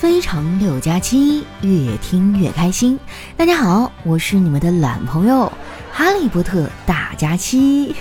[0.00, 2.98] 非常六加七，越听越开心。
[3.36, 5.52] 大家好，我是你们的懒朋友
[5.92, 7.94] 哈利波特大加七。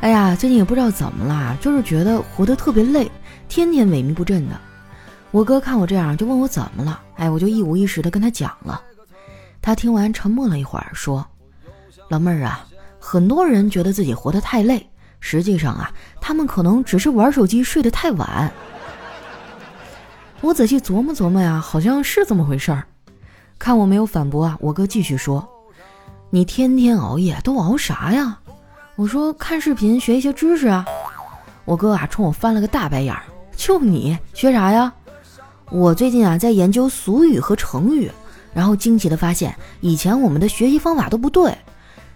[0.00, 3.08] 哎呀，最近也不知道怎么啦，就是觉得活得特别累，
[3.48, 4.60] 天天萎靡不振的。
[5.30, 7.00] 我哥看我这样，就问我怎么了。
[7.14, 8.82] 哎，我就一五一十的跟他讲了。
[9.62, 11.24] 他听完沉默了一会儿，说
[12.10, 12.66] ：“老妹儿啊，
[12.98, 14.84] 很多人觉得自己活得太累，
[15.20, 18.52] 实际上啊，他们可能只是玩手机睡得太晚。”
[20.40, 22.84] 我仔细琢磨琢磨呀，好像是这么回事儿。
[23.58, 25.46] 看我没有反驳啊，我哥继续说
[26.30, 28.38] ：“你天天熬夜都熬啥呀？”
[28.94, 30.86] 我说：“看视频学一些知识啊。”
[31.66, 33.24] 我哥啊冲我翻了个大白眼儿
[33.56, 34.92] ：“就你学啥呀？”
[35.70, 38.08] 我最近啊在研究俗语和成语，
[38.54, 41.52] 然后惊奇的发现，以前我们的学习方法都不对。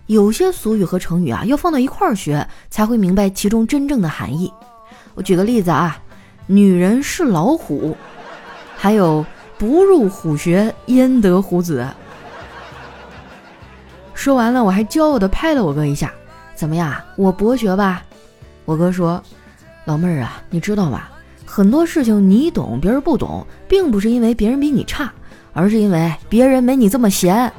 [0.06, 4.52] 有些俗语和成语啊要放到一块儿学，才会明白其中真正的含义。
[5.14, 6.00] 我举个例子啊，
[6.46, 7.96] 女人是老虎。
[8.76, 9.24] 还有
[9.58, 11.86] 不入虎穴，焉得虎子？
[14.14, 16.12] 说完了，我还骄傲的拍了我哥一下，
[16.54, 16.94] 怎么样？
[17.16, 18.02] 我博学吧？
[18.64, 19.22] 我哥说
[19.84, 21.02] ：“老妹儿啊，你知道吗？
[21.44, 25.12] 很多事情你懂，别人不懂，并不是因为别人比你差，
[25.52, 27.52] 而是因为别人没你这么闲。”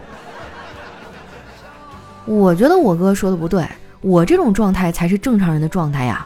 [2.25, 3.67] 我觉得我哥说的不对，
[3.99, 6.25] 我这种状态才是正常人的状态呀。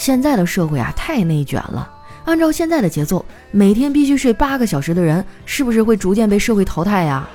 [0.00, 1.86] 现在的社会啊，太内卷了。
[2.24, 7.28] 按照现在的节奏，每天必须睡八个小时的人，是不是会逐渐被社会淘汰呀？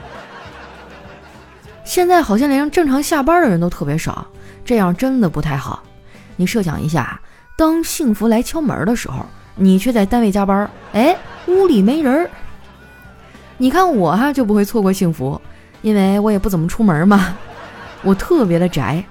[1.84, 4.26] 现在好像连正常下班的人都特别少，
[4.66, 5.84] 这样真的不太好。
[6.38, 7.22] 你设想一下，
[7.56, 12.30] 当幸福来敲门的时候，你却在单位加班，哎，屋里没人儿。
[13.60, 15.40] 你看我哈就不会错过幸福，
[15.84, 17.38] 因为我也不怎么出门嘛，
[18.02, 19.06] 我特别的宅，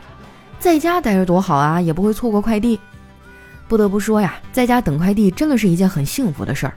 [0.59, 2.81] 在家待着多好啊，也不会错过快递。
[3.69, 6.75] 不得不说呀，在家等快递真的是一件很幸福的事儿。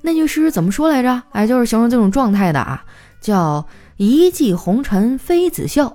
[0.00, 1.22] 那句诗怎么说来着？
[1.30, 2.84] 哎，就是形容这种状态的啊，
[3.20, 3.64] 叫
[3.96, 5.94] “一骑红尘妃子笑，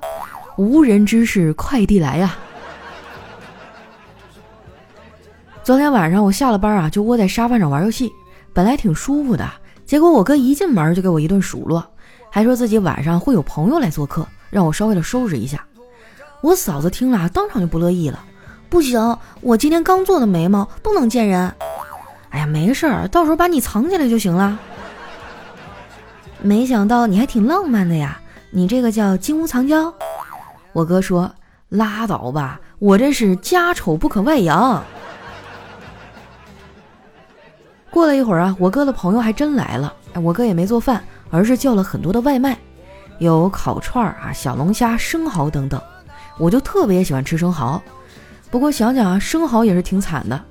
[0.57, 2.35] 无人知是快递来呀”。
[5.63, 8.09] 昨天晚上我下了班啊，就窝在沙发上玩游戏，
[8.53, 9.45] 本来挺舒服的。
[9.85, 11.85] 结果我哥一进门就给我一顿数落，
[12.29, 15.65] 还说自己晚上会有朋友来做客，让我稍微的收拾一下。
[16.39, 18.23] 我嫂子听了当场就不乐意了。
[18.69, 21.53] 不行，我今天刚做的眉毛不能见人。
[22.29, 24.59] 哎呀，没事儿，到时候把你藏起来就行了。
[26.41, 28.19] 没想到你还挺浪漫的呀，
[28.51, 29.93] 你这个叫金屋藏娇。
[30.73, 31.31] 我哥说
[31.69, 34.83] 拉倒吧，我这是家丑不可外扬。
[37.89, 39.93] 过了一会儿啊，我哥的朋友还真来了。
[40.13, 42.57] 哎我哥也没做饭，而是叫了很多的外卖，
[43.19, 45.81] 有烤串儿啊、小龙虾、生蚝等等。
[46.37, 47.81] 我就特别喜欢吃生蚝。
[48.49, 50.41] 不过想想啊，生蚝也是挺惨的，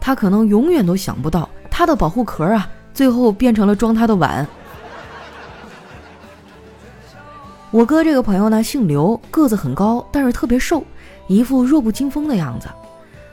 [0.00, 4.46] 他可能永远都想不到，他的保护壳啊，最后变成了装他的碗。
[7.70, 10.84] 我哥这个朋友呢，姓刘，个子很高，但是特别瘦，
[11.26, 12.68] 一副弱不禁风的样子。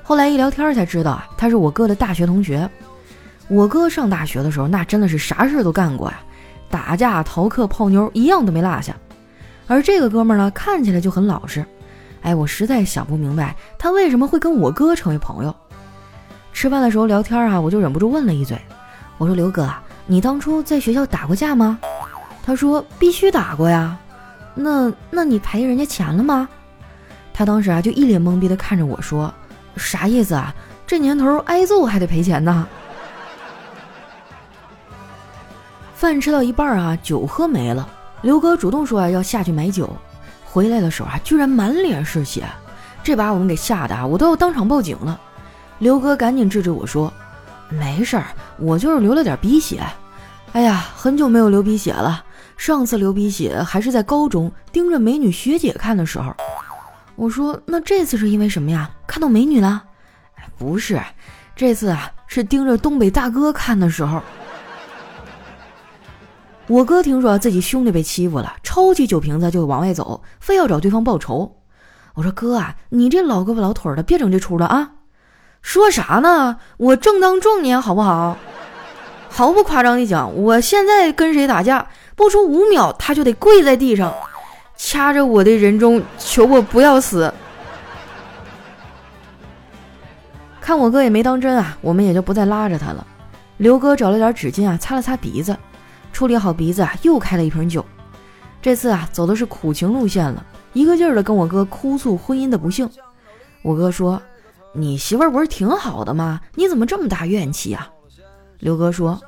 [0.02, 2.70] 后来一聊天才知道啊，他是我哥的大学同学。
[3.48, 6.20] 我哥上大学的时候，那真的是啥事都干过呀，
[6.70, 8.96] 打架、逃课、泡妞，一样都没落下。
[9.68, 11.64] 而这个哥们呢，看起来就很老实。
[12.22, 15.56] 哎，我实在想不明白他为什么会跟我哥成为朋友。
[16.54, 18.60] 吃饭的时候聊天啊，我就忍不住问了一嘴，
[19.18, 21.80] 我说：“刘哥啊，你当初在学校打过架吗？”
[22.46, 23.98] 他说：“必须打过呀。”
[24.54, 26.48] 那那你赔人家钱了吗？
[27.34, 29.34] 他当时啊就一脸懵逼的看着我说
[29.78, 30.54] ：“啥意思啊？
[30.86, 32.68] 这年头挨揍还得赔钱呢？”
[35.96, 37.88] 饭吃到一半啊，酒喝没了，
[38.22, 39.90] 刘哥主动说啊要下去买酒。
[40.52, 42.44] 回来的时候啊，居然满脸是血，
[43.02, 45.18] 这把我们给吓得啊，我都要当场报警了。
[45.80, 47.12] 刘哥赶紧制止我说
[47.72, 48.26] ：“没事儿，
[48.58, 49.82] 我就是流了点鼻血。
[50.52, 52.22] 哎呀，很久没有流鼻血了，
[52.58, 56.36] 上次流鼻血还是在高中盯着美女学姐看的时候。”
[57.16, 58.90] 我说：“那这次是因为什么呀？
[59.08, 59.82] 看到美女了？”
[60.60, 61.02] 不是，
[61.56, 64.22] 这次啊是盯着东北大哥看的时候。
[66.72, 71.58] 我哥听说自己兄弟被欺负了，抄起酒瓶子就往外走，非要找对方报仇。
[72.14, 74.92] 我说：“哥啊，你这老胳膊老腿的，别整这出了啊！”
[75.62, 76.60] 说啥呢？
[76.78, 78.38] 我正当壮年，好不好？
[79.30, 81.86] 毫不夸张地讲，我现在跟谁打架，
[82.16, 84.14] 不出五秒他就得跪在地上，
[84.78, 87.34] 掐着我的人中，求我不要死。
[90.62, 93.06] 看我哥也没当真啊，我们也就不再拉着他了。
[93.58, 95.54] 刘哥找了点纸巾啊，擦了擦鼻子。
[96.12, 97.86] 处理好鼻子啊，又开了一瓶酒。
[98.62, 102.90] 这次啊，走的是苦情路线了，一个劲儿的跟我哥哭诉婚姻的不幸。
[103.64, 104.22] 我哥说
[104.74, 106.40] ：“你媳妇儿不是挺好的吗？
[106.56, 107.90] 你怎么这么大怨气啊？”
[108.60, 109.20] 刘哥说：“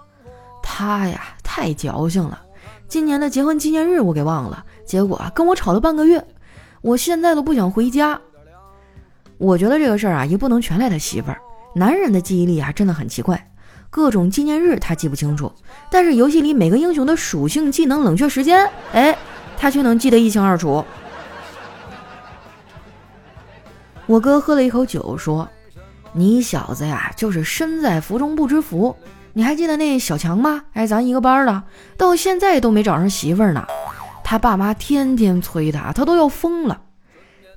[0.61, 2.39] 他呀太矫情了，
[2.87, 6.23] 今年的结婚纪念日我给忘了，结果跟我吵了半个月，
[6.81, 8.19] 我现在都不想回家。
[9.39, 11.41] 我觉得这个事儿啊也不能全赖他媳妇儿，
[11.73, 13.51] 男人的记忆力啊真的很奇怪，
[13.93, 15.51] 各种纪念日他记不清楚，
[15.91, 19.15] 但是游戏里每个英雄的属性、技能、冷却时间，哎，
[19.55, 20.83] 他却能记得一清二楚。
[24.07, 25.47] 我哥喝了一口酒说
[26.11, 28.95] ：“你小子呀，就是身在福中不知福。”
[29.33, 30.63] 你还记得那小强吗？
[30.73, 31.61] 哎，咱一个班的，
[31.95, 33.63] 到现在都没找上媳妇儿呢。
[34.23, 36.81] 他爸妈天天催他，他都要疯了。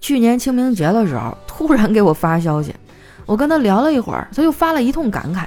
[0.02, 2.74] 去年清明节的时候，突然给我发消息，
[3.24, 5.46] 我跟他聊了一会儿，他又发了一通感慨，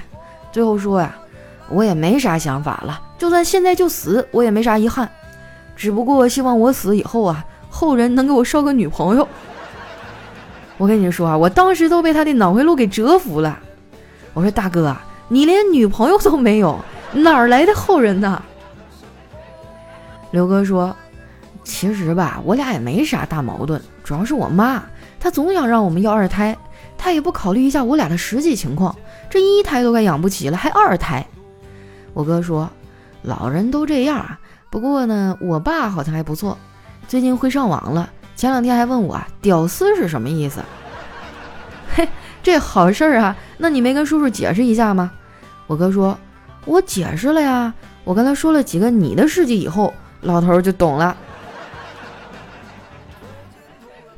[0.52, 1.14] 最后说呀，
[1.68, 5.08] 我也没啥想法了，就算现在就死，我也没啥遗憾，
[5.76, 9.26] 只不过希望我死以后啊，后人能给我捎个女朋友。
[10.76, 13.58] 我跟你说啊，我当时都被他的脑回路给折服了。
[14.32, 14.96] 我说大哥。
[15.32, 16.76] 你连女朋友都没有，
[17.12, 18.42] 哪儿来的后人呢？
[20.32, 20.96] 刘哥说
[21.62, 24.82] ：“其实吧，我俩也没啥大矛盾，主要是我妈，
[25.20, 26.58] 她总想让我们要二胎，
[26.98, 28.92] 她也不考虑一下我俩的实际情况，
[29.30, 31.24] 这一胎都快养不起了，还二胎。”
[32.12, 32.68] 我哥说
[33.22, 34.38] ：“老人都这样啊，
[34.68, 36.58] 不过呢，我爸好像还不错，
[37.06, 40.60] 最近会上网了，前两天还问我‘屌丝’是什么意思。
[41.94, 42.06] ”嘿，
[42.42, 45.12] 这好事儿啊，那你没跟叔叔解释一下吗？
[45.68, 46.18] 我哥说
[46.66, 47.72] ：“我解释了呀，
[48.02, 51.16] 我跟他说了几个你的事迹以后，老头就懂了。”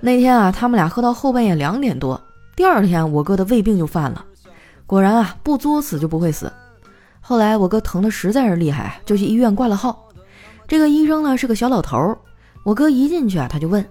[0.00, 2.20] 那天啊，他们俩喝到后半夜两点多。
[2.56, 4.24] 第二天，我哥的胃病就犯了。
[4.86, 6.52] 果然啊，不作死就不会死。
[7.20, 10.08] 后来我哥疼的实在是厉害，就去医院挂了号。
[10.66, 12.18] 这个医生呢是个小老头儿。
[12.64, 13.84] 我哥一进去啊，他就问：“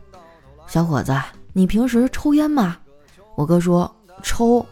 [0.67, 1.13] 小伙子，
[1.53, 2.77] 你平时抽烟吗？”
[3.35, 3.93] 我哥说
[4.23, 4.65] ：“抽。”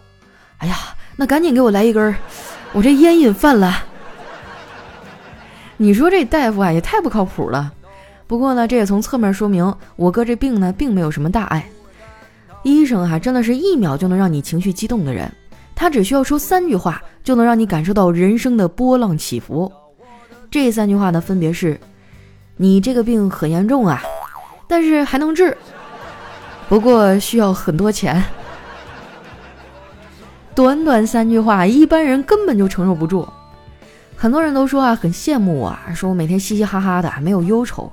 [0.60, 0.76] 哎呀，
[1.16, 2.16] 那赶紧给我来一根儿。
[2.74, 3.84] 我这烟瘾犯了，
[5.78, 7.74] 你说这大夫啊也太不靠谱了。
[8.28, 11.68] 不过呢，这也从侧面说明我哥这病呢并没有什么大碍。
[12.64, 15.32] 医生啊真的是一秒就能让你情绪激动的人，
[15.80, 19.72] 他只需要说三句话就能让你感受到人生的波浪起伏。
[20.52, 21.80] 这三句话呢分别是：
[22.58, 24.04] 你这个病很严重啊，
[24.68, 25.58] 但是还能治，
[26.68, 28.22] 不过需要很多钱。
[30.54, 33.26] 短短三句话，一般人根本就承受不住。
[34.18, 37.90] 很多人都说啊，很羡慕我，啊说我每天嘻嘻哈哈的，没有忧愁。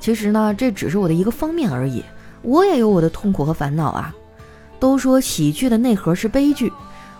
[0.00, 2.02] 其实呢，这只是我的一个方面而已，
[2.40, 4.14] 我也有我的痛苦和烦恼啊。
[4.80, 6.72] 都说喜剧的内核是悲剧，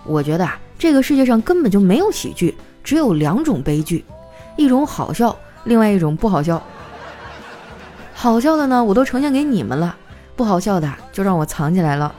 [0.06, 4.04] 我觉得啊，这个世界上根本就没有喜剧，只有两种悲剧，
[4.56, 6.62] 一种好笑，另外一种不好笑。
[8.14, 9.94] 好笑的呢，我都呈现给你们了，
[10.36, 12.14] 不好笑的就让我藏起来了。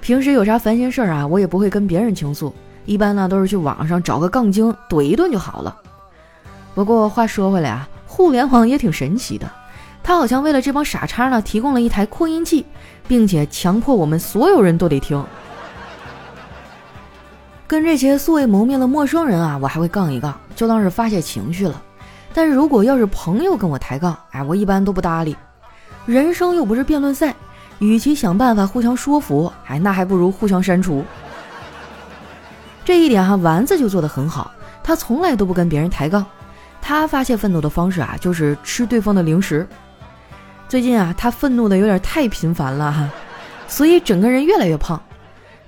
[0.00, 5.76] 平时有啥烦心事儿啊，我也不会跟别人倾诉，一般呢都是去网上找个杠精怼一顿就好了。
[6.74, 9.50] 不过话说回来啊，互联网也挺神奇的，
[10.02, 12.66] 它好像为了这帮傻叉呢提供了一台扩音器，
[13.06, 15.24] 并且强迫我们所有人都得听。
[17.66, 21.80] 跟这些素未谋面的陌生人啊，我还会杠一杠，就当是发泄情绪了。
[22.34, 25.36] 但是如果要是朋友跟我抬杠，哎，我一般都不搭理。
[26.06, 27.34] 人生又不是辩论赛。
[27.78, 31.04] 与其想办法互相说服，哎，那还不如互相删除。
[32.84, 34.52] 这一点哈，丸子就做得很好，
[34.84, 36.24] 他从来都不跟别人抬杠。
[36.80, 39.66] 他发泄愤怒的方式啊，就是吃对方的零食。
[40.72, 43.06] 最近啊，他愤怒的有点太频繁了哈，
[43.68, 44.98] 所以整个人越来越胖。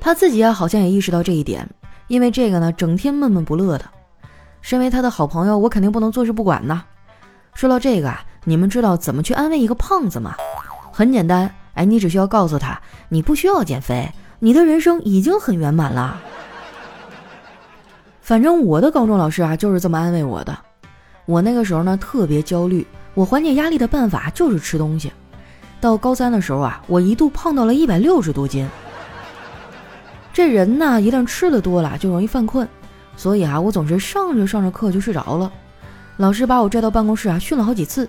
[0.01, 1.69] 他自己啊，好像也意识到这一点，
[2.07, 3.85] 因为这个呢，整天闷闷不乐的。
[4.63, 6.83] 身为他的好朋友，我肯定不能坐视不管呐。
[7.53, 10.37] 说到这个啊，你们知道怎么去安慰一个胖子吗？
[10.91, 11.55] 很简单。
[11.75, 12.81] 哎，你只需要告诉他，
[13.11, 16.19] 你不需要减肥，你的人生已经很圆满了。
[18.23, 20.59] 反正我的高中老师啊，就是这么安慰我的。
[21.27, 25.13] 我那个时候呢，特别焦虑，我缓解压力的办法就是吃东西。
[25.81, 28.69] 到高三的时候啊，我一度胖到了一百六十多斤。
[30.33, 32.69] 这人呢，一旦吃的多了，就容易犯困，
[33.17, 35.51] 所以啊，我总是上着上着课就睡着了。
[36.17, 38.09] 老师把我拽到办公室啊，训了好几次。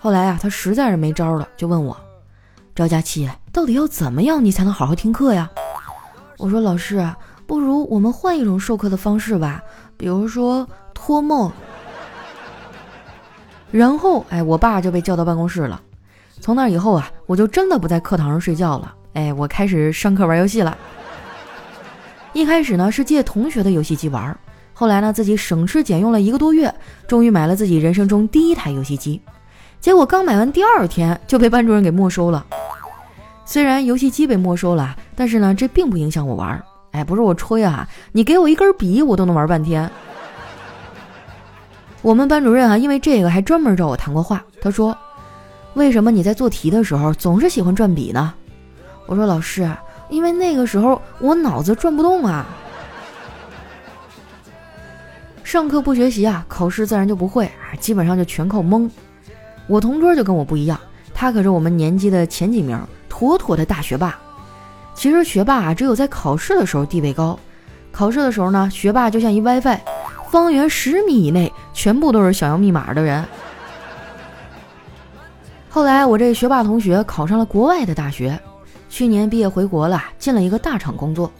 [0.00, 1.96] 后来啊，他实在是没招了，就问我。
[2.74, 5.50] 赵佳琪，到底要怎么样你才能好好听课呀？
[6.38, 7.04] 我说老师，
[7.46, 9.60] 不如我们换一种授课的方式吧，
[9.96, 11.50] 比如说托梦。
[13.70, 15.80] 然后，哎，我爸就被叫到办公室了。
[16.40, 18.94] 从那以后啊，我就真的不在课堂上睡觉了。
[19.14, 20.76] 哎，我开始上课玩游戏了。
[22.32, 24.38] 一开始呢是借同学的游戏机玩，
[24.72, 26.72] 后来呢自己省吃俭用了一个多月，
[27.06, 29.20] 终于买了自己人生中第一台游戏机。
[29.80, 32.44] 结果刚买完第二天就被班主任给没收了。
[33.44, 36.62] 虽然游戏机被没收了，但是呢，这并不影响我玩。
[36.92, 39.90] 哎，不是我吹啊，你给我一根笔，我都能玩半天。
[42.00, 44.44] 我们班主任啊，因为这个还专门找我谈过话。
[44.60, 44.96] 他说
[45.74, 48.32] ：“为什么你在做题的时候总是喜欢转笔呢？”
[49.06, 49.68] 我说：“老师，
[50.08, 52.46] 因为那个时候我脑子转不动啊。”
[55.42, 58.90] 上课不学习啊，考试自然就不会啊，基本上就全靠蒙。
[59.66, 60.78] 我同桌就跟我不一样，
[61.12, 62.78] 他可是我们年级的前几名，
[63.08, 64.16] 妥妥的大学霸。
[64.94, 67.38] 其实学霸啊，只有在考试的时候地位高，
[67.90, 69.78] 考试的时候呢，学霸就像一 WiFi。
[70.30, 73.24] 方圆十米以内全部都是想要密码的人。
[75.68, 78.38] 后来我这学霸同学考上了国外的大学，
[78.88, 81.30] 去年毕业回国了，进了一个大厂工作。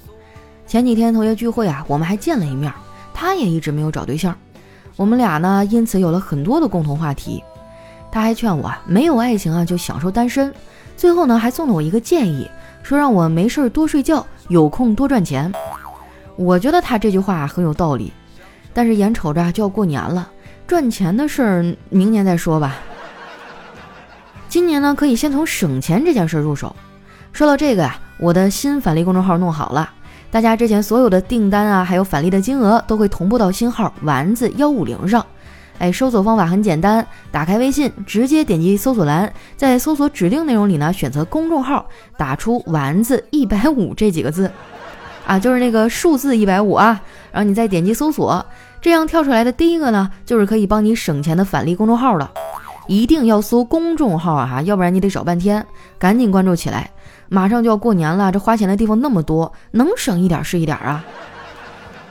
[0.66, 2.72] 前几天同学聚会啊，我们还见了一面。
[3.14, 4.36] 他也一直没有找对象，
[4.94, 7.42] 我们俩呢因此有了很多的共同话题。
[8.12, 10.54] 他还劝我没有爱情啊就享受单身，
[10.96, 12.48] 最后呢还送了我一个建议，
[12.82, 15.52] 说让我没事多睡觉，有空多赚钱。
[16.36, 18.12] 我觉得他这句话很有道理。
[18.72, 20.30] 但是眼瞅着就要过年了，
[20.66, 22.76] 赚钱的事儿明年再说吧。
[24.48, 26.74] 今年呢，可以先从省钱这件事入手。
[27.32, 29.90] 说到这个呀，我的新返利公众号弄好了，
[30.30, 35.24] 大家之前所有的订单啊，还有返利的金额都会同步到新号丸子幺五零上。
[35.78, 44.50] 哎，搜索方法很简单，打开微信，直接点击搜索栏，在搜索指定内容里呢，选择公众号，打出丸子一百五这几个字，
[45.28, 46.98] 啊，就是那个数字一百五啊，
[47.30, 48.44] 然后你再点击搜索。
[48.80, 52.30] 这样跳出来的第一个呢，就是可以帮你省钱的返利公众号了。
[52.86, 55.64] 一定要搜公众号啊，要不然你得找半天。
[55.98, 56.90] 赶紧关注起来，
[57.28, 61.04] 马上就要过年了，这花钱的地方那么多，能省一点是一点啊。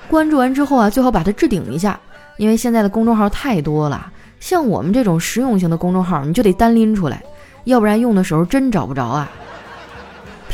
[0.08, 2.00] 关注完之后啊，最好把它置顶一下，
[2.38, 4.12] 因为现在的公众号太多了。
[4.40, 7.24] 像我们这种实用型的公众号，你就得单拎出来，
[7.64, 9.28] 要不然用的时候真找不着啊。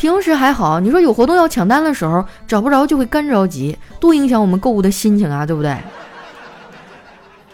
[0.03, 5.77] 平时还好，你说有活动要抢单的时候找不着就会干着急，多影响我们购物的心情啊，对不对？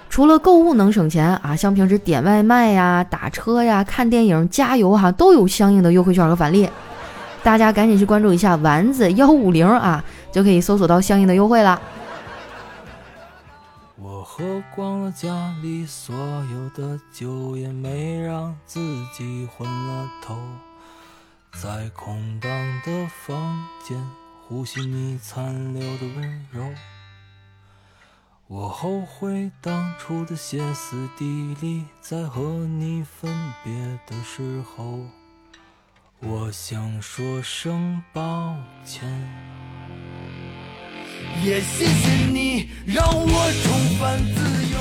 [0.09, 6.67] 除了购物能省钱啊，像平时点外卖呀、打车呀、看电影、加油哈，都有相应的优惠券和返利。
[7.43, 11.79] 大家赶紧去关注一下丸子幺五零啊，就可以搜索到相应的优惠了。
[13.95, 14.43] 我喝
[14.75, 18.79] 光了家里所有的酒，也没让自
[19.15, 20.35] 己昏了头，
[21.53, 22.49] 在空荡
[22.85, 23.97] 的房间
[24.47, 26.63] 呼吸你残留的温柔。
[28.47, 33.31] 我后悔当初的歇斯底里，在和你分
[33.63, 33.73] 别
[34.07, 35.01] 的时候，
[36.19, 39.07] 我想说声抱歉。
[41.43, 44.79] 也谢谢你让我重返自由。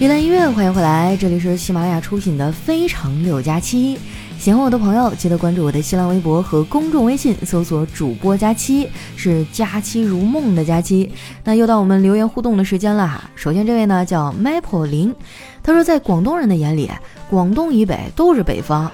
[0.00, 3.96] 一段音乐，欢迎回来，这里是喜马拉雅出品的《非常六加七》。
[4.38, 11.10] 喜欢我的朋友，记得关注我的新浪微博和公众微信，搜索“主播佳期”，是“佳期如梦”的佳期。
[11.42, 13.28] 那又到我们留言互动的时间了哈。
[13.34, 15.12] 首先这位呢叫 Maple 林，
[15.60, 16.88] 他说在广东人的眼里，
[17.28, 18.88] 广东以北都是北方。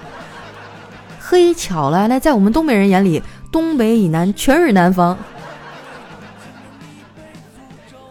[1.19, 3.21] 嘿，巧了，那在我们东北人眼里，
[3.51, 5.15] 东北以南全是南方。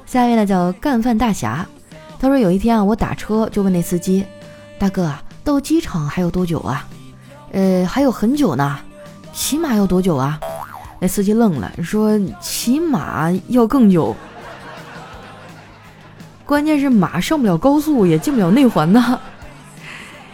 [0.07, 1.67] 下一位呢叫干饭大侠，
[2.21, 4.25] 他说有一天啊，我打车就问那司机，
[4.79, 6.89] 大哥啊到机场还有多久啊？
[7.55, 8.79] 呃，还有很久呢，
[9.33, 10.41] 起码要多久啊？
[10.99, 14.15] 那司机愣了，说：“起码要更久。
[16.45, 19.21] 关键是马上不了高速，也进不了内环呢。”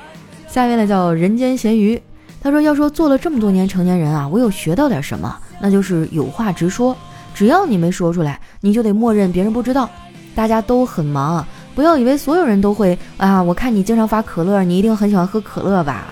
[0.49, 2.00] 下面呢叫人间咸鱼，
[2.43, 6.97] 他说：“要说做了这么多年成年人啊，我有学到点什么，那就是有话直说，
[7.35, 9.91] 只要你没说出来，你就得默认别人不知道。
[10.35, 13.43] 大家都很忙，不要以为所有人都会啊。
[13.43, 16.07] 我看你经常发可乐，你一定很喜欢喝可乐吧？”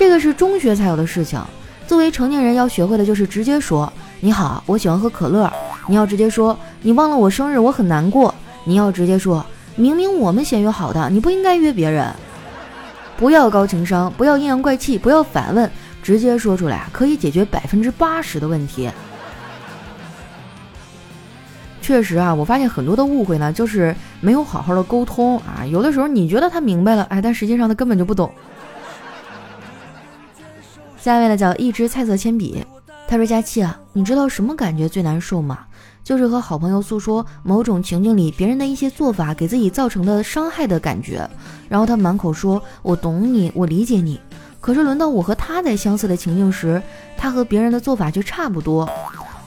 [0.00, 1.38] 这个是中学才有的事情，
[1.86, 5.52] 作为成年人要学会的就是直接说你好，我喜欢喝可乐。
[5.88, 8.34] 你要直接说你忘了我生日，我很难过。
[8.64, 9.44] 你要直接说
[9.76, 12.10] 明明我们先约好的，你不应该约别人。
[13.18, 15.70] 不要高情商，不要阴阳怪气，不要反问，
[16.02, 18.90] 直接说出来可以解决百分之八十的问题。
[21.82, 25.60] 确实啊，我发现很多的误会呢，就是没有好好的沟通啊。
[25.70, 28.32] 有的时候你觉得他明白了，哎，但实际上他根本就不懂。
[31.00, 32.62] 下一位呢叫一支菜色铅笔，
[33.08, 35.60] 他说：“佳琪啊，你知道什么感觉最难受吗？
[36.04, 41.26] 就是和好朋友诉说某种情境里别人的一些做法给自己造成的伤害的感觉，
[41.70, 44.20] 然后他满口说我懂你，我理解你，
[44.60, 46.82] 可是轮到我和他在相似的情境时，
[47.16, 48.86] 他和别人的做法却差不多，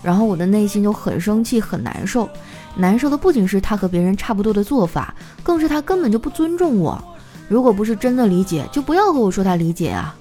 [0.02, 2.28] 然后我的内心就很生气，很难受。
[2.76, 7.00] 难受的不仅是他和别人差不多的做法，更是他根本就不尊重我。
[7.48, 10.16] 如果不是真的理解，就不要和我说他理解啊。”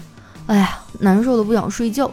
[0.47, 2.11] 哎呀，难受的不想睡觉。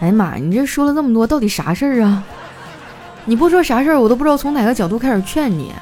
[0.00, 2.22] 哎呀妈，你这说了这么多，到底啥事儿啊？
[3.24, 5.72] 你不说啥事儿，我都不知道从哪个角度开始劝你。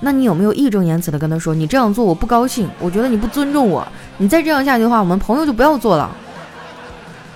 [0.00, 3.86] 那你有没有义正言辞的跟他说，你这样做我不高兴，我觉得你不尊重我，
[4.18, 6.14] 你再这样下去的话，我们朋友就不要做了。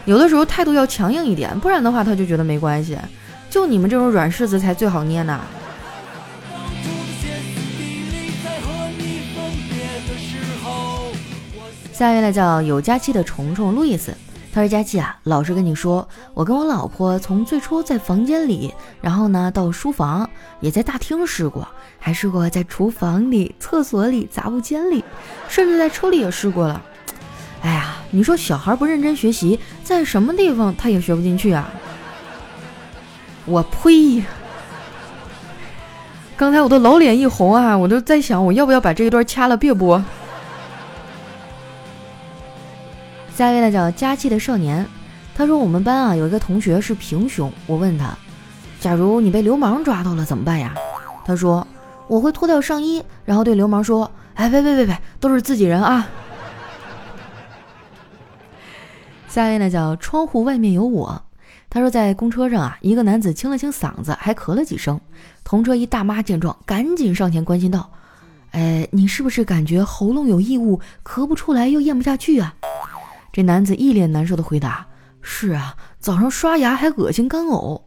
[0.04, 2.96] 有的时候态度要强硬一点，不然的话他就觉得没关系。
[3.50, 5.40] 就你们这种软柿子才最好捏呢。
[11.98, 14.14] 下一位呢叫有假期的虫虫路易斯。
[14.54, 21.66] 他说：“佳琪啊，老实跟你说，我跟我老婆从最初在房间里，然后呢到书房，也在大厅试过，
[21.98, 25.02] 还试过在厨房里、厕所里、杂物间里，
[25.48, 26.80] 甚至在车里也试过了。
[27.62, 31.68] 哎呀，你说小孩不认真学习，在什么地方他也学不进去啊！
[33.44, 34.22] 我呸！
[36.36, 40.00] 刚才我都老脸一红啊，我都在想，我要不要把这一段掐了，别播。”
[43.38, 44.84] 下一位呢叫佳期的少年，
[45.32, 48.12] 他说我们班啊有一个同学是平胸，我问他，
[48.80, 50.74] 假如你被流氓抓到了怎么办呀？
[51.24, 51.64] 他说
[52.08, 56.08] 我会脱掉上衣，然后对流氓说，哎，别别别别，都是自己人啊。
[59.30, 61.22] 下一位呢叫窗户外面有我，
[61.70, 65.00] 他说在公车上啊，一个男子清了清嗓子，还咳了几声，
[65.44, 67.88] 同车一大妈见状，赶紧上前关心道，
[68.50, 72.52] 哎，你是不是感觉喉咙有异物，咳不出来又咽不下去啊？
[73.32, 74.86] 这男子一脸难受的回答
[75.22, 77.80] ：“是啊，早上刷牙还恶心干呕。”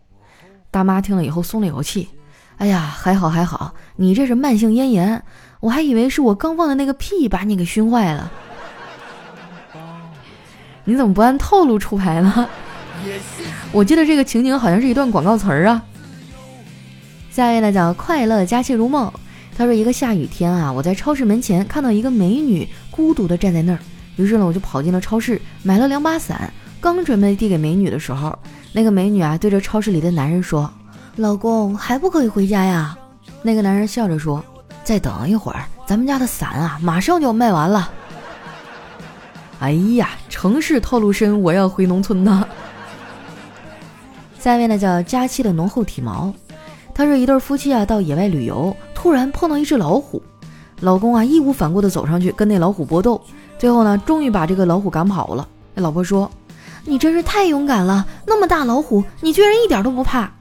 [0.71, 2.07] 大妈听了以后松了一口气
[2.57, 5.23] ：“哎呀，还好还好，你这是慢性咽炎，
[5.59, 8.31] 我还以为是我刚放的那个屁把你给熏坏了。
[10.83, 12.47] 你怎么不按套路出牌呢？
[13.71, 15.83] 我记得这个情景好像是一段广告词儿啊。”
[17.29, 19.11] 下一位呢叫快乐佳期如梦，
[19.57, 23.79] 他说：“一个下雨天啊，我在超市门前看到一个美女孤独的站在那儿。”
[24.15, 26.51] 于是呢，我就跑进了超市，买了两把伞。
[26.79, 28.37] 刚准备递给美女的时候，
[28.73, 30.67] 那个美女啊，对着超市里的男人说
[31.15, 32.97] ：“老公，还不可以回家呀？”
[33.43, 34.43] 那个男人笑着说
[34.83, 37.91] ：“再等一会儿，咱们家的伞啊，马上就要卖完了。”
[39.61, 42.43] 哎呀，城市套路深，我要回农村呢。
[44.39, 46.33] 下面呢，叫佳期的浓厚体毛。
[46.95, 50.19] 他说，一对夫妻啊，到野外旅游，突然碰到一只老虎，
[50.79, 53.21] 老公啊，义无反顾地走上去跟那老虎搏斗。
[53.61, 55.47] 最后呢，终于把这个老虎赶跑了。
[55.75, 56.31] 那老婆说
[56.83, 60.31] ：“你真是太勇敢了，那么大老虎，你居然一点都不怕。”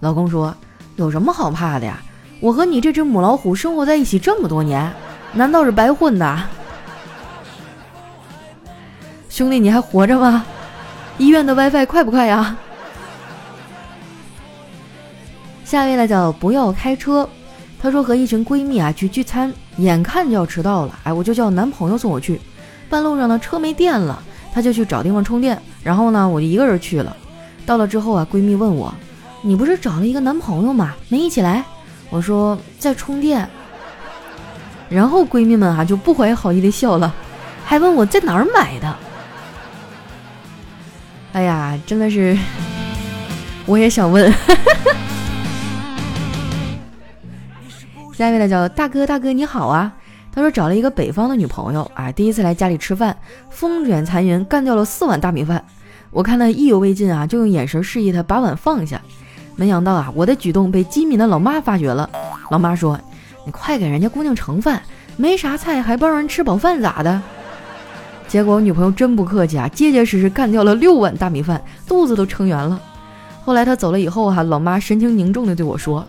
[0.00, 0.56] 老公说
[0.96, 2.02] ：“有什么好怕的呀？
[2.40, 4.90] 我和你这只母老虎生活在一起这么多年，
[5.34, 6.44] 难道是白混的？
[9.28, 10.46] 兄弟，你还活着吗？
[11.18, 12.56] 医院的 WiFi 快不快呀？”
[15.62, 17.28] 下一位呢叫不要开车，
[17.78, 19.52] 她说和一群闺蜜啊去聚餐。
[19.78, 22.40] 眼看就要迟到了，哎，我就叫男朋友送我去。
[22.88, 24.22] 半路上呢，车没电了，
[24.54, 25.60] 他就去找地方充电。
[25.82, 27.16] 然后呢，我就一个人去了。
[27.66, 28.94] 到了之后啊，闺蜜问我
[29.42, 30.94] ：“你不是找了一个男朋友吗？
[31.08, 31.64] 没一起来？”
[32.10, 33.48] 我说：“在充电。”
[34.88, 37.12] 然后闺蜜们啊就不怀好意的笑了，
[37.64, 38.96] 还问我在哪儿买的。
[41.32, 42.38] 哎呀，真的是，
[43.66, 44.32] 我也想问。
[48.16, 49.92] 下一位呢叫大哥，大哥你好啊。
[50.32, 53.14] 他说找了一个北方的女朋友啊，第一次来家里吃饭，
[53.50, 55.62] 风卷残云干掉了四碗大米饭。
[56.10, 58.98] 我看他意犹未尽啊，就用眼神示意他把碗放下。
[59.54, 62.08] 没想到啊，我的举动被机敏的老妈发觉了。
[62.48, 62.98] 老妈说
[63.44, 64.80] ：“你快给人家姑娘盛饭，
[65.18, 67.20] 没啥菜还帮人吃饱饭咋的？”
[68.28, 72.80] 结果我女朋友真不客气啊，结结实实干掉了六碗大米饭，肚子都撑圆了。
[73.44, 76.06] 后来他走了以后哈，老妈神情凝重的对我说：“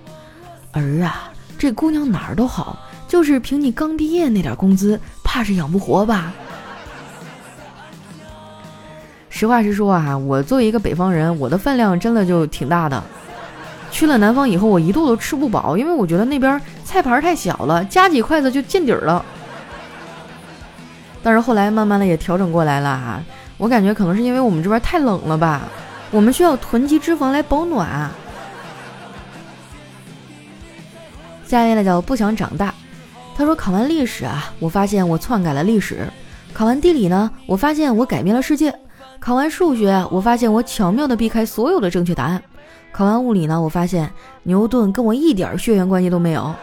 [0.72, 6.32] 儿啊。”这姑娘哪儿都好，就是凭你刚毕业那点工资，怕是养不活吧？
[9.30, 13.04] 实话实说啊，我作为一个北方人，我的饭量真的就挺大的。
[13.90, 19.24] 去了南方以后，我一度都吃不饱，因为我觉得那边菜盘太小了，夹几筷子就见底儿了。
[21.24, 23.24] 但是后来慢慢的也调整过来了啊，
[23.58, 25.64] 我感觉可能是因为我们这边太冷了吧，
[26.12, 28.10] 我们需要囤积脂肪来保暖。
[31.48, 32.74] 下面呢叫不想长大，
[33.36, 35.96] 他说考完历史啊，我发现我篡改了历史；
[36.54, 38.70] 考完地理呢，我发现我改变了世界；
[39.18, 42.38] 考完数学，我发现我巧妙的避开所有的正确答案；
[42.92, 44.12] 考完物理呢，我发现
[44.44, 46.54] 牛顿跟我一点血缘关系都没有；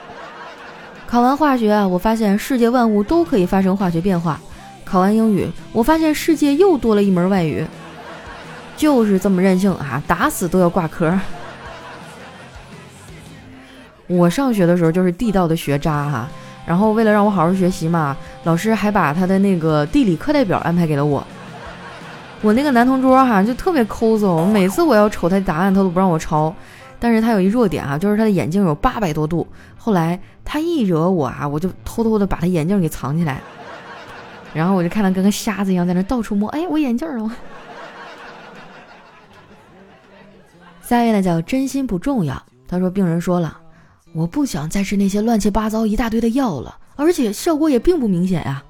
[1.07, 4.37] 考完化学啊，我发现世界万物都可以发生化学变化；
[4.85, 7.66] 考完英语，我发现世界又多了一门外语。
[8.77, 11.18] 就是这么任性啊，打死都要挂科。
[14.07, 16.29] 我上学的时候就是地道的学渣哈，
[16.67, 21.27] 然后为了让我好好学习嘛，老师还把他的那个地理课代表安排给了我。
[22.43, 26.55] 我那个男同桌哈就特别抠搜，每次我要瞅他答案，他都不让我抄。
[27.01, 29.47] 但是他有一弱点啊，就是他的眼镜有八百多度。
[29.77, 33.40] 后来他一惹我啊，我就偷偷的把他眼镜给藏起来，
[34.53, 36.49] 然后我就看他跟个瞎子一样在那到处摸。
[36.51, 37.31] 哎，我眼镜了。
[40.83, 42.43] 下一位呢叫真心不重要。
[42.69, 43.59] 他说病人说了，
[44.14, 48.62] 我不想再吃那些乱七八糟一大堆的药了，而且效果也并不明显呀。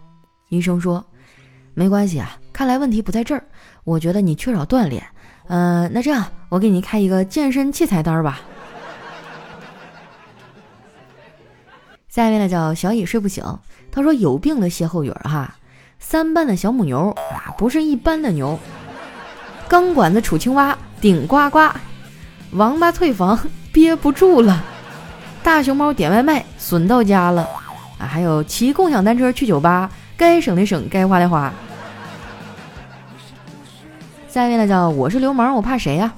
[0.49, 1.05] 医生说
[1.75, 3.45] 没关系啊，看来问题不在这儿。
[3.85, 5.05] 我觉得你缺少锻炼。
[5.49, 8.41] 嗯，那这样我给你开一个健身器材单吧。
[12.09, 13.45] 下一位呢叫小乙睡不醒。
[13.93, 15.55] 他说有病的歇后语哈，
[15.99, 18.59] 三班的小母牛啊，不是一般的牛。
[19.69, 21.59] 钢管子杵青蛙顶呱呱。
[22.53, 23.39] 王八退房
[23.73, 24.65] 憋不住了，
[25.45, 27.47] 大熊猫点外卖损到家了，
[27.99, 31.53] 啊，还有骑共享单车去酒吧，该省的省，该花的花。
[34.27, 36.13] 下一位呢叫我是流氓，我怕谁呀？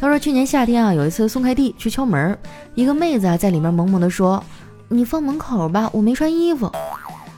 [0.00, 2.38] 他说去年夏天啊，有一次送快递去敲门，
[2.76, 4.42] 一个妹子啊在里面萌萌的说
[4.88, 6.70] ：“你放门口吧，我没穿衣服。”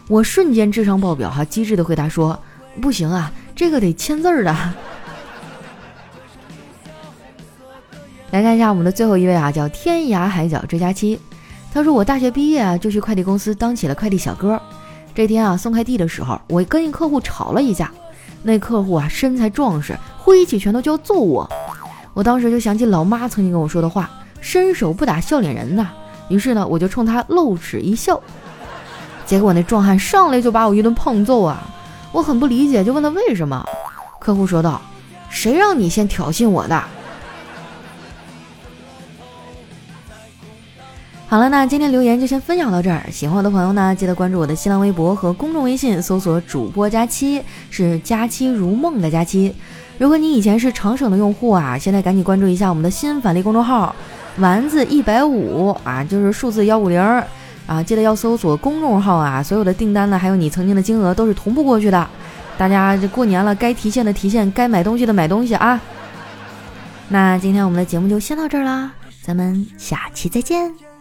[0.09, 2.38] 我瞬间智商爆表哈，机智的回答说
[2.83, 4.55] ：“不行啊，这个得签字儿的。”
[8.33, 11.21] 来看一下我们的最后一位啊，叫天涯海角追加期。
[11.71, 14.59] 他说我大学毕业啊，就去快递公司当起了快递小哥。
[15.14, 17.90] 这天啊，送快递的时候，我跟一客户吵了一架。
[18.42, 21.47] 那客户啊，身材壮实，挥起拳头就要揍我。
[22.14, 24.09] 我当时就想起老妈曾经跟我说的话
[24.40, 25.90] ：“伸手不打笑脸人呐。”
[26.31, 28.18] 于是呢，我就冲他露齿一笑。
[29.27, 31.62] 结果那壮汉上来就把我一顿胖揍啊！
[32.12, 33.62] 我很不理解，就问他为什么。
[34.18, 34.81] 客户说道
[35.29, 36.83] ：“谁让你先挑衅我的？”
[41.33, 43.07] 好了，那今天留言就先分享到这儿。
[43.11, 47.42] 喜欢我的朋友呢，记得关注我的新浪微博和公众微信，搜索“主播佳期”，
[47.73, 49.55] 是“佳期如梦”的佳期。
[49.97, 53.97] 如果你以前是长省的用户啊，现在赶紧关注一下我们的新返利公众号
[54.40, 57.01] “丸子一百五”啊，就是数字幺五零
[57.66, 62.07] 啊，记得要搜索公众号啊，所有的订单呢，还有你曾经的金额都是同步过去的。
[62.59, 65.81] 大家这过年了，该提现的提现，该买东西的买东西啊。
[67.09, 68.92] 那今天我们的节目就先到这儿啦，
[69.23, 70.92] 咱们下期再见。